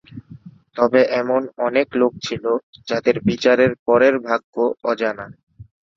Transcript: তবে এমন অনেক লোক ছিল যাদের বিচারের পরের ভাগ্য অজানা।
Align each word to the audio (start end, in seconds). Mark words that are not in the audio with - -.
তবে 0.77 0.99
এমন 1.21 1.41
অনেক 1.59 1.87
লোক 1.95 2.13
ছিল 2.25 2.43
যাদের 2.87 3.15
বিচারের 3.29 3.71
পরের 3.87 4.15
ভাগ্য 4.27 4.55
অজানা। 4.83 5.25